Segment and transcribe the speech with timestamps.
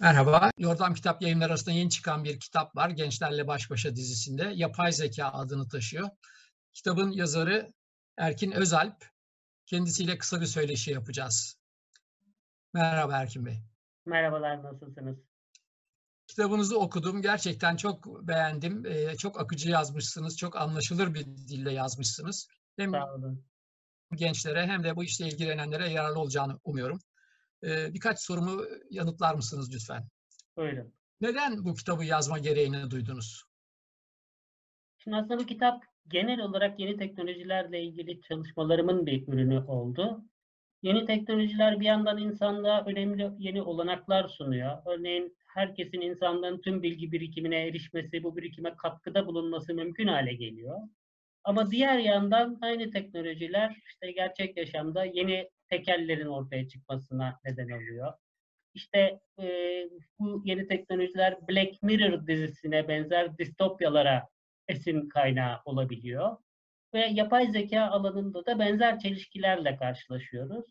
[0.00, 0.50] Merhaba.
[0.58, 2.90] Yordam Kitap Yayınları arasında yeni çıkan bir kitap var.
[2.90, 4.52] Gençlerle Baş Başa dizisinde.
[4.54, 6.08] Yapay Zeka adını taşıyor.
[6.72, 7.72] Kitabın yazarı
[8.16, 9.04] Erkin Özalp.
[9.66, 11.56] Kendisiyle kısa bir söyleşi yapacağız.
[12.72, 13.62] Merhaba Erkin Bey.
[14.06, 15.18] Merhabalar, nasılsınız?
[16.26, 17.22] Kitabınızı okudum.
[17.22, 18.86] Gerçekten çok beğendim.
[18.86, 20.36] Ee, çok akıcı yazmışsınız.
[20.38, 22.48] Çok anlaşılır bir dille yazmışsınız.
[22.76, 23.44] Hem Sağ olun.
[24.14, 27.00] gençlere hem de bu işle ilgilenenlere yararlı olacağını umuyorum.
[27.62, 30.08] Birkaç sorumu yanıtlar mısınız lütfen?
[30.56, 30.94] Buyurun.
[31.20, 33.42] Neden bu kitabı yazma gereğini duydunuz?
[34.98, 40.24] Şimdi aslında bu kitap genel olarak yeni teknolojilerle ilgili çalışmalarımın bir ürünü oldu.
[40.82, 44.78] Yeni teknolojiler bir yandan insanlığa önemli yeni olanaklar sunuyor.
[44.86, 50.78] Örneğin herkesin insanlığın tüm bilgi birikimine erişmesi, bu birikime katkıda bulunması mümkün hale geliyor.
[51.44, 58.12] Ama diğer yandan aynı teknolojiler işte gerçek yaşamda yeni tekellerin ortaya çıkmasına neden oluyor.
[58.74, 59.46] İşte e,
[60.18, 64.28] bu yeni teknolojiler Black Mirror dizisine benzer distopyalara
[64.68, 66.36] esin kaynağı olabiliyor.
[66.94, 70.64] Ve yapay zeka alanında da benzer çelişkilerle karşılaşıyoruz.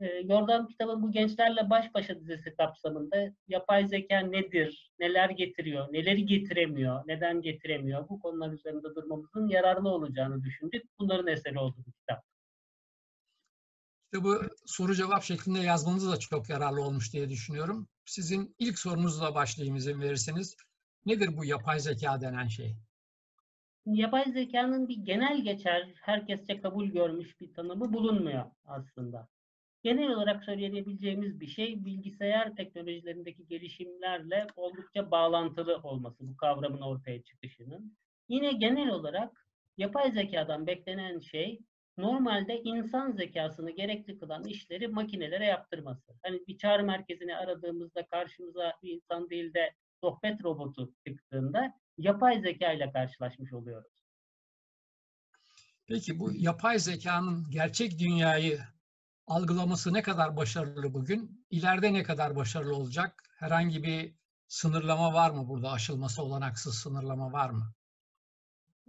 [0.00, 6.26] E, Yordam kitabın bu gençlerle baş başa dizisi kapsamında yapay zeka nedir, neler getiriyor, neleri
[6.26, 10.84] getiremiyor, neden getiremiyor bu konular üzerinde durmamızın yararlı olacağını düşündük.
[10.98, 12.31] Bunların eseri oldu bu kitap.
[14.12, 17.88] Kitabı soru cevap şeklinde yazmanız da çok yararlı olmuş diye düşünüyorum.
[18.04, 20.56] Sizin ilk sorunuzla başlayayım izin verirseniz.
[21.06, 22.74] Nedir bu yapay zeka denen şey?
[23.86, 29.28] Yapay zekanın bir genel geçer, herkesçe kabul görmüş bir tanımı bulunmuyor aslında.
[29.82, 37.96] Genel olarak söyleyebileceğimiz bir şey bilgisayar teknolojilerindeki gelişimlerle oldukça bağlantılı olması bu kavramın ortaya çıkışının.
[38.28, 41.60] Yine genel olarak yapay zekadan beklenen şey
[41.98, 46.12] normalde insan zekasını gerekli kılan işleri makinelere yaptırması.
[46.22, 52.72] Hani bir çağrı merkezini aradığımızda karşımıza bir insan değil de sohbet robotu çıktığında yapay zeka
[52.72, 53.92] ile karşılaşmış oluyoruz.
[55.86, 58.60] Peki bu yapay zekanın gerçek dünyayı
[59.26, 61.46] algılaması ne kadar başarılı bugün?
[61.50, 63.22] İleride ne kadar başarılı olacak?
[63.38, 64.14] Herhangi bir
[64.48, 65.70] sınırlama var mı burada?
[65.70, 67.74] Aşılması olanaksız sınırlama var mı?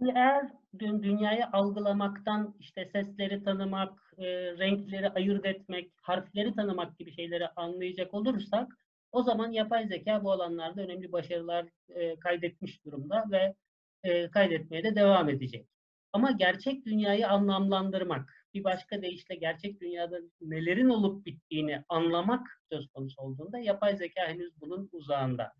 [0.02, 4.24] Eğer dünyayı algılamaktan işte sesleri tanımak, e,
[4.58, 8.72] renkleri ayırt etmek, harfleri tanımak gibi şeyleri anlayacak olursak
[9.12, 13.54] o zaman yapay zeka bu alanlarda önemli başarılar e, kaydetmiş durumda ve
[14.02, 15.68] e, kaydetmeye de devam edecek.
[16.12, 23.22] Ama gerçek dünyayı anlamlandırmak, bir başka deyişle gerçek dünyada nelerin olup bittiğini anlamak söz konusu
[23.22, 25.52] olduğunda yapay zeka henüz bunun uzağında.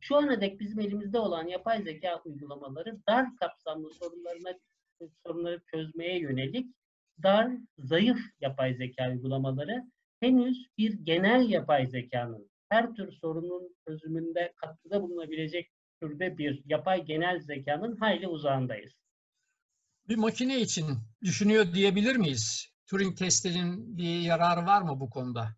[0.00, 4.58] Şu ana dek bizim elimizde olan yapay zeka uygulamaları dar kapsamlı sorunlarına
[5.26, 6.66] sorunları çözmeye yönelik
[7.22, 9.84] dar, zayıf yapay zeka uygulamaları
[10.20, 15.70] henüz bir genel yapay zekanın her tür sorunun çözümünde katkıda bulunabilecek
[16.02, 18.92] türde bir yapay genel zekanın hayli uzağındayız.
[20.08, 20.86] Bir makine için
[21.22, 22.66] düşünüyor diyebilir miyiz?
[22.86, 25.48] Turing testinin bir yararı var mı bu konuda?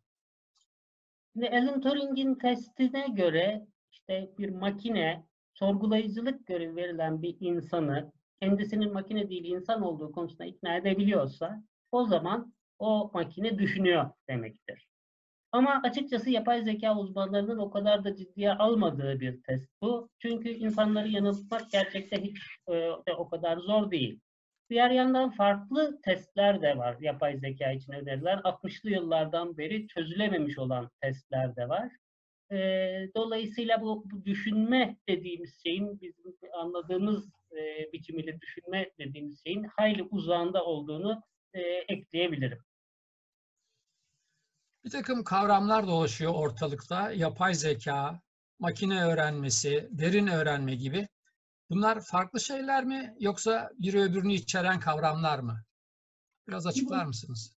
[1.32, 3.66] Şimdi Alan Turing'in testine göre
[4.08, 5.24] işte bir makine
[5.54, 12.54] sorgulayıcılık görevi verilen bir insanı kendisinin makine değil insan olduğu konusunda ikna edebiliyorsa o zaman
[12.78, 14.88] o makine düşünüyor demektir.
[15.52, 20.08] Ama açıkçası yapay zeka uzmanlarının o kadar da ciddiye almadığı bir test bu.
[20.18, 24.20] Çünkü insanları yanıltmak gerçekten hiç e, o kadar zor değil.
[24.70, 28.38] Diğer yandan farklı testler de var yapay zeka için önerilen.
[28.38, 31.92] 60'lı yıllardan beri çözülememiş olan testler de var.
[32.52, 32.56] E,
[33.16, 40.64] dolayısıyla bu, bu düşünme dediğimiz şeyin bizim anladığımız e, biçimiyle düşünme dediğimiz şeyin hayli uzağında
[40.64, 41.22] olduğunu
[41.54, 42.58] e, ekleyebilirim.
[44.84, 47.12] Bir takım kavramlar dolaşıyor ortalıkta.
[47.12, 48.20] Yapay zeka,
[48.58, 51.08] makine öğrenmesi, derin öğrenme gibi.
[51.70, 55.64] Bunlar farklı şeyler mi yoksa biri öbürünü içeren kavramlar mı?
[56.48, 57.56] Biraz açıklar mısınız?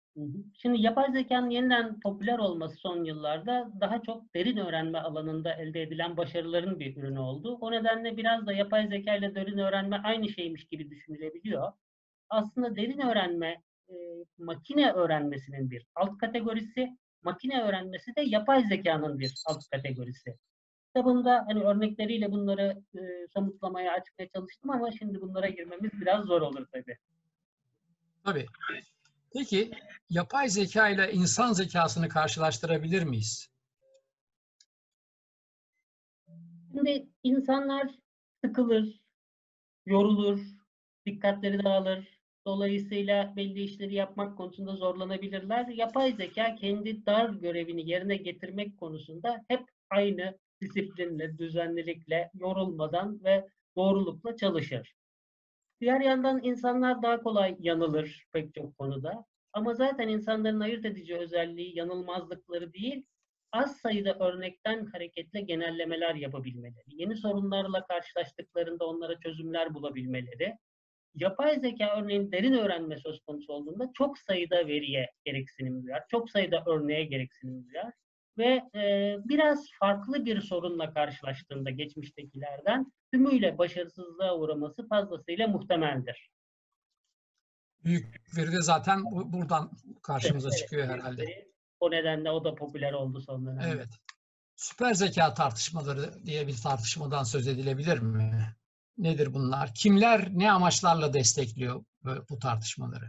[0.61, 6.17] Şimdi yapay zekanın yeniden popüler olması son yıllarda daha çok derin öğrenme alanında elde edilen
[6.17, 7.57] başarıların bir ürünü oldu.
[7.61, 11.71] O nedenle biraz da yapay zeka ile derin öğrenme aynı şeymiş gibi düşünülebiliyor.
[12.29, 13.93] Aslında derin öğrenme e,
[14.37, 20.37] makine öğrenmesinin bir alt kategorisi, makine öğrenmesi de yapay zekanın bir alt kategorisi.
[20.87, 26.65] Kitabımda hani örnekleriyle bunları e, somutlamaya, açmaya çalıştım ama şimdi bunlara girmemiz biraz zor olur
[26.71, 26.97] tabii.
[28.23, 28.45] Tabii.
[29.35, 29.71] Peki
[30.09, 33.49] yapay zeka ile insan zekasını karşılaştırabilir miyiz?
[36.71, 37.91] Şimdi insanlar
[38.43, 39.01] sıkılır,
[39.85, 40.39] yorulur,
[41.05, 42.21] dikkatleri dağılır.
[42.45, 45.67] Dolayısıyla belli işleri yapmak konusunda zorlanabilirler.
[45.67, 54.35] Yapay zeka kendi dar görevini yerine getirmek konusunda hep aynı disiplinle, düzenlilikle, yorulmadan ve doğrulukla
[54.35, 54.95] çalışır.
[55.81, 59.25] Diğer yandan insanlar daha kolay yanılır pek çok konuda.
[59.53, 63.05] Ama zaten insanların ayırt edici özelliği yanılmazlıkları değil,
[63.51, 70.57] az sayıda örnekten hareketle genellemeler yapabilmeleri, yeni sorunlarla karşılaştıklarında onlara çözümler bulabilmeleri,
[71.15, 76.63] yapay zeka örneğin derin öğrenme söz konusu olduğunda çok sayıda veriye gereksinim duyar, çok sayıda
[76.67, 77.93] örneğe gereksinim duyar
[78.37, 86.29] ve e, biraz farklı bir sorunla karşılaştığında geçmiştekilerden tümüyle başarısızlığa uğraması fazlasıyla muhtemeldir.
[87.83, 89.71] Büyük veri de zaten bu- buradan
[90.03, 91.47] karşımıza Evet, çıkıyor evet, herhalde.
[91.79, 93.65] O nedenle o da popüler oldu son dönemde.
[93.67, 93.89] Evet.
[94.55, 98.55] Süper zeka tartışmaları diye bir tartışmadan söz edilebilir mi?
[98.97, 99.73] Nedir bunlar?
[99.73, 101.85] Kimler ne amaçlarla destekliyor
[102.29, 103.05] bu tartışmaları?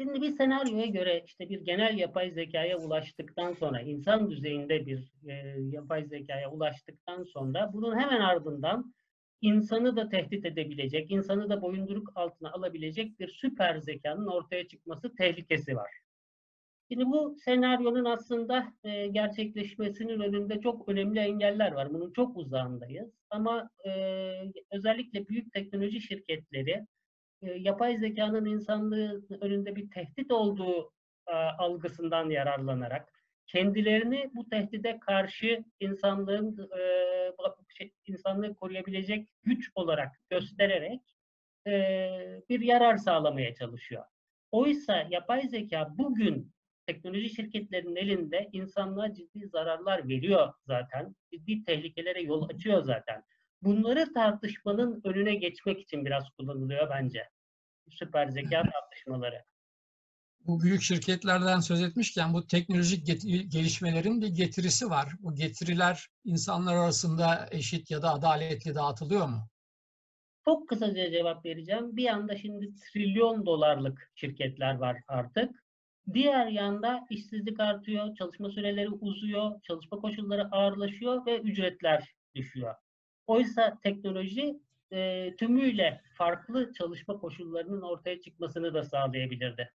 [0.00, 5.34] Şimdi bir senaryoya göre işte bir genel yapay zekaya ulaştıktan sonra, insan düzeyinde bir e,
[5.70, 8.94] yapay zekaya ulaştıktan sonra bunun hemen ardından
[9.40, 15.76] insanı da tehdit edebilecek, insanı da boyunduruk altına alabilecek bir süper zekanın ortaya çıkması tehlikesi
[15.76, 15.90] var.
[16.92, 21.94] Şimdi bu senaryonun aslında e, gerçekleşmesinin önünde çok önemli engeller var.
[21.94, 23.10] Bunun çok uzağındayız.
[23.30, 23.90] Ama e,
[24.70, 26.86] özellikle büyük teknoloji şirketleri
[27.42, 30.92] yapay zekanın insanlığın önünde bir tehdit olduğu
[31.58, 33.12] algısından yararlanarak
[33.46, 36.70] kendilerini bu tehdide karşı insanlığın
[37.68, 41.00] şey, insanlığı koruyabilecek güç olarak göstererek
[42.48, 44.04] bir yarar sağlamaya çalışıyor.
[44.52, 46.52] Oysa yapay zeka bugün
[46.86, 51.14] teknoloji şirketlerinin elinde insanlığa ciddi zararlar veriyor zaten.
[51.30, 53.24] Ciddi tehlikelere yol açıyor zaten.
[53.62, 57.28] Bunları tartışmanın önüne geçmek için biraz kullanılıyor bence.
[57.90, 59.42] Süper zeka tartışmaları.
[60.46, 63.06] Bu büyük şirketlerden söz etmişken bu teknolojik
[63.52, 65.08] gelişmelerin bir getirisi var.
[65.18, 69.48] Bu getiriler insanlar arasında eşit ya da adaletli dağıtılıyor mu?
[70.44, 71.96] Çok kısaca cevap vereceğim.
[71.96, 75.64] Bir yanda şimdi trilyon dolarlık şirketler var artık.
[76.12, 82.74] Diğer yanda işsizlik artıyor, çalışma süreleri uzuyor, çalışma koşulları ağırlaşıyor ve ücretler düşüyor.
[83.30, 84.60] Oysa teknoloji
[84.92, 89.72] e, tümüyle farklı çalışma koşullarının ortaya çıkmasını da sağlayabilirdi.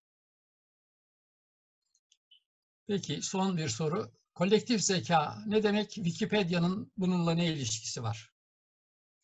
[2.88, 4.06] Peki son bir soru.
[4.34, 5.90] Kolektif zeka ne demek?
[5.92, 8.30] Wikipedia'nın bununla ne ilişkisi var?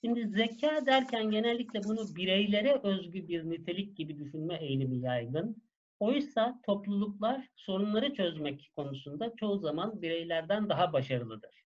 [0.04, 5.64] Şimdi zeka derken genellikle bunu bireylere özgü bir nitelik gibi düşünme eğilimi yaygın.
[6.00, 11.62] Oysa topluluklar sorunları çözmek konusunda çoğu zaman bireylerden daha başarılıdır.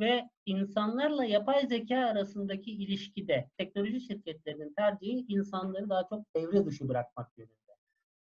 [0.00, 7.38] Ve insanlarla yapay zeka arasındaki ilişkide teknoloji şirketlerinin tercihi insanları daha çok devre dışı bırakmak
[7.38, 7.76] yönünde.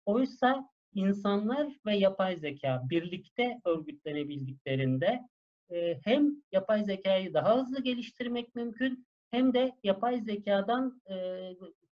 [0.06, 5.20] Oysa insanlar ve yapay zeka birlikte örgütlenebildiklerinde
[5.72, 11.16] e, hem yapay zekayı daha hızlı geliştirmek mümkün hem de yapay zekadan e,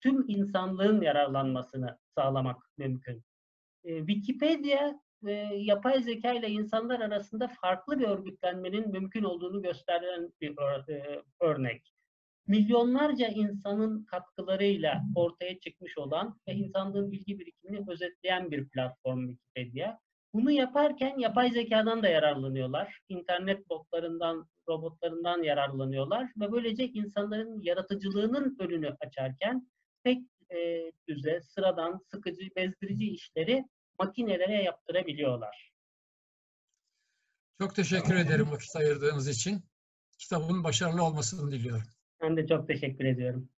[0.02, 3.24] tüm insanlığın yararlanmasını sağlamak mümkün.
[3.84, 10.56] E, Wikipedia e, yapay zeka ile insanlar arasında farklı bir örgütlenmenin mümkün olduğunu gösteren bir
[10.90, 11.94] e, örnek.
[12.48, 19.98] Milyonlarca insanın katkılarıyla ortaya çıkmış olan ve insanlığın bilgi birikimini özetleyen bir platform Wikipedia.
[20.34, 23.00] Bunu yaparken yapay zekadan da yararlanıyorlar.
[23.10, 29.68] İnternet botlarından, robotlarından yararlanıyorlar ve böylece insanların yaratıcılığının önünü açarken
[30.04, 30.20] tek
[30.52, 33.66] e, düze, sıradan, sıkıcı, bezdirici işleri
[34.00, 35.74] makinelere yaptırabiliyorlar.
[37.62, 39.64] Çok teşekkür ederim vakit ayırdığınız için.
[40.18, 41.88] Kitabın başarılı olmasını diliyorum.
[42.22, 43.50] Ben de çok teşekkür ediyorum.